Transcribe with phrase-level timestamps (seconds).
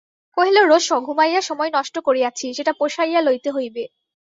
[0.37, 3.83] কহিল, রোসো, ঘুমাইয়া সময় নষ্ট করিয়াছি, সেটা পোষাইয়া লইতে হইবে।